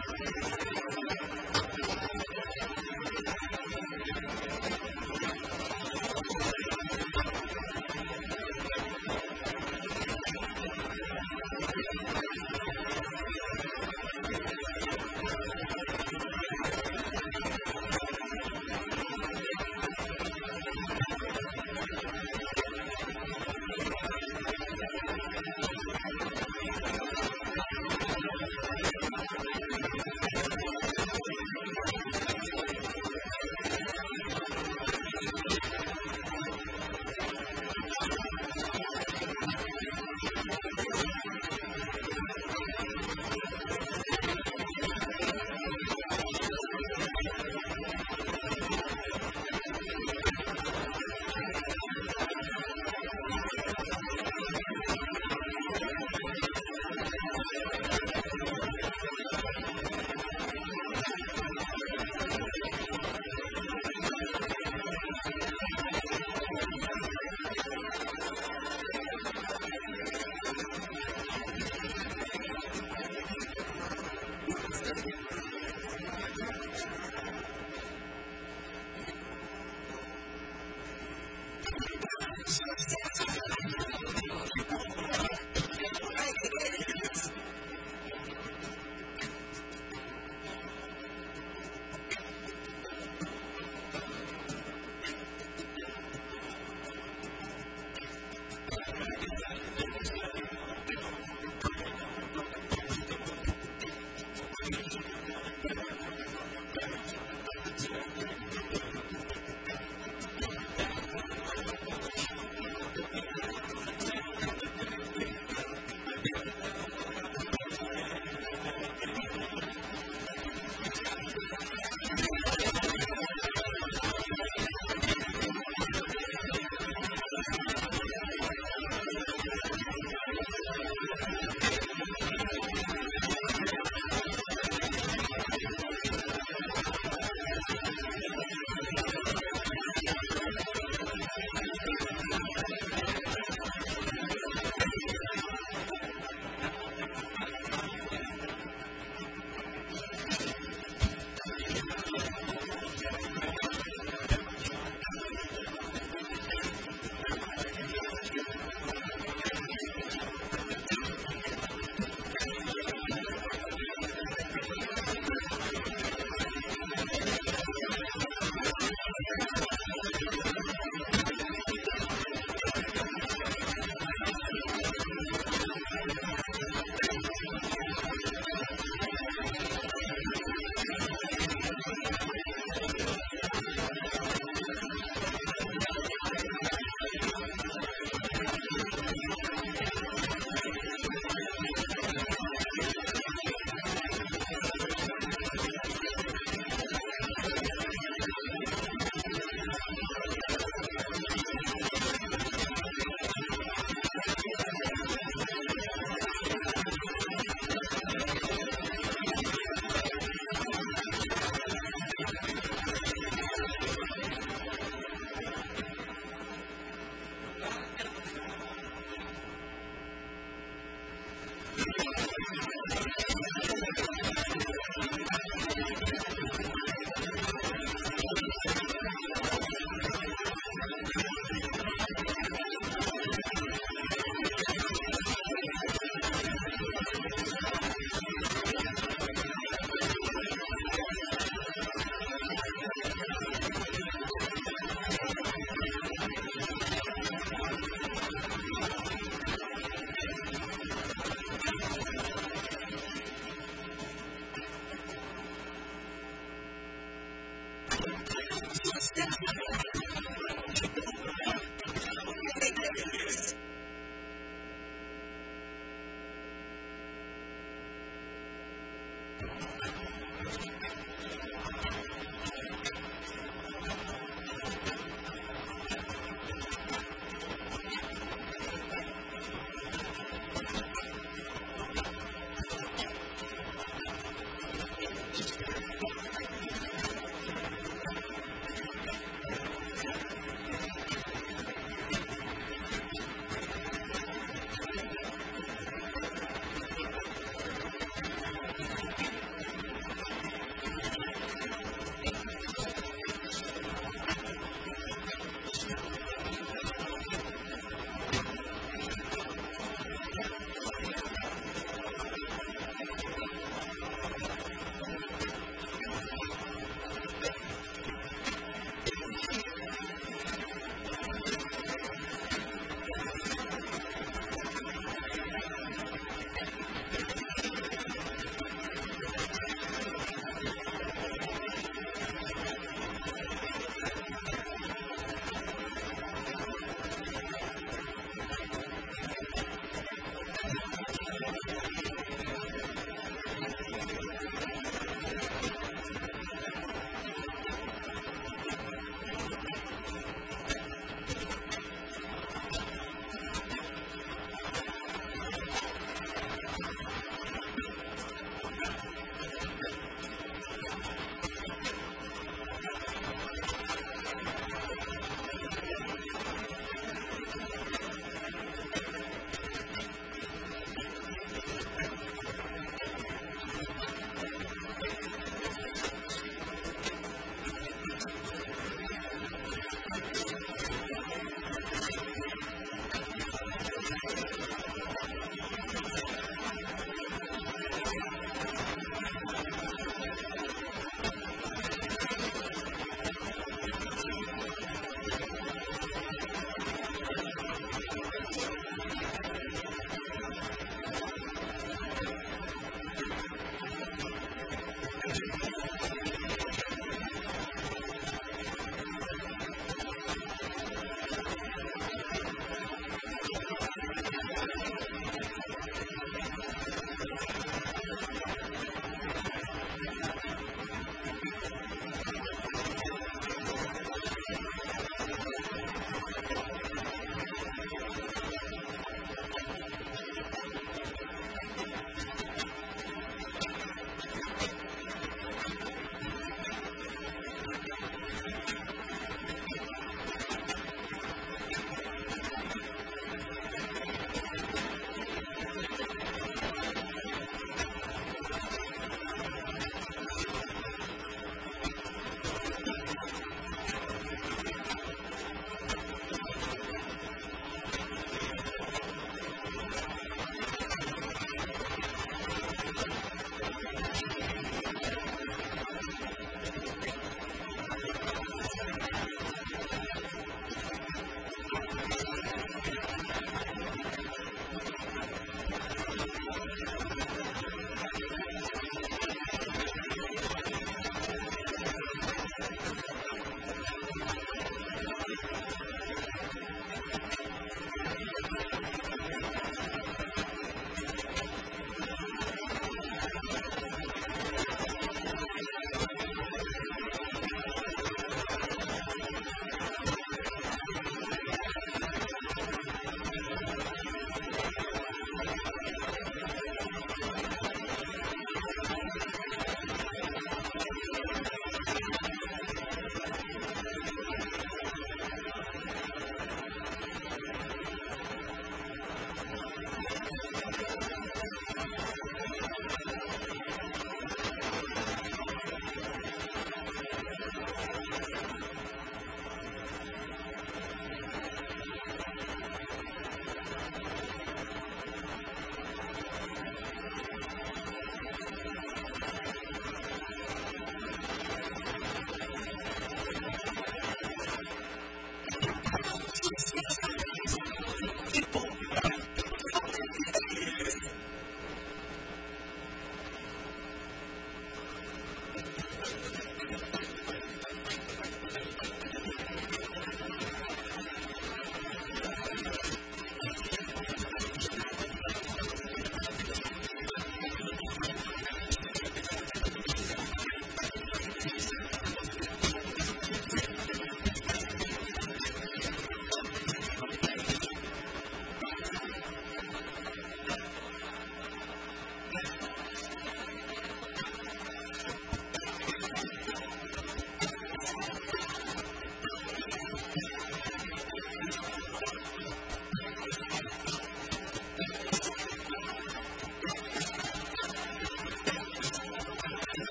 あ 0.00 0.57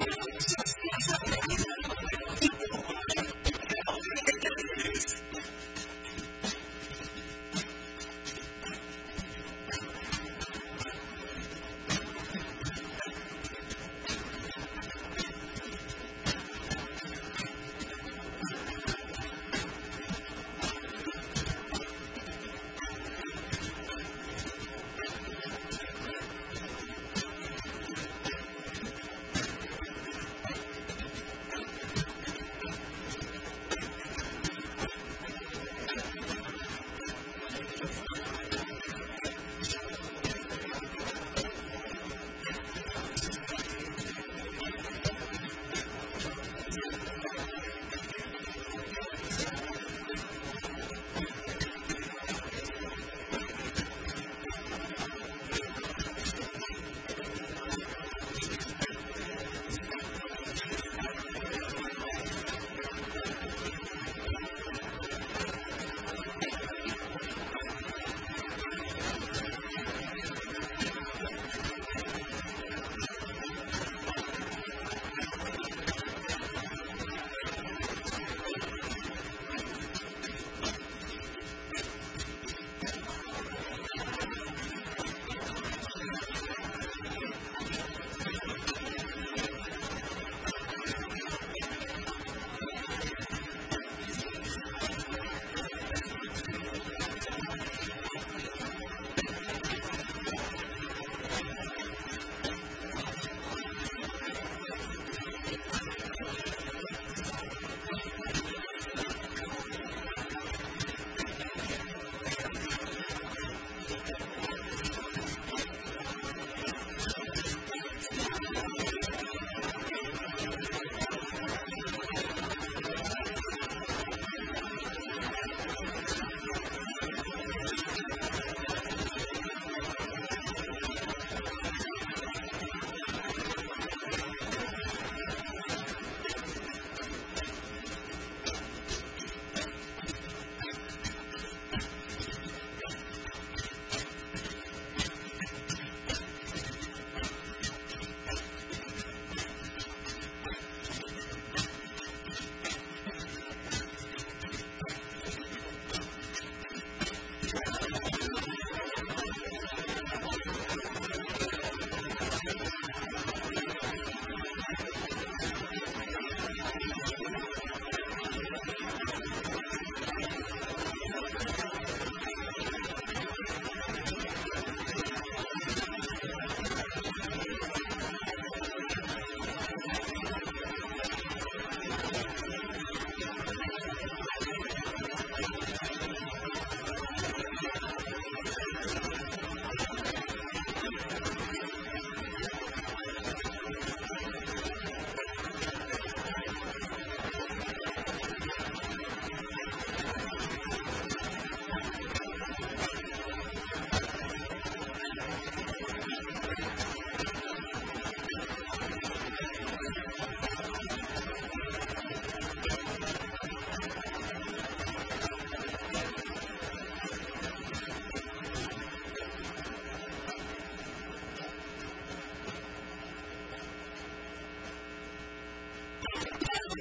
Thank 0.00 0.18
you. 0.48 0.59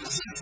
Jesus. 0.10 0.42